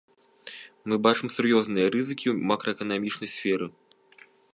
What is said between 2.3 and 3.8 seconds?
ў макраэканамічнай сферы.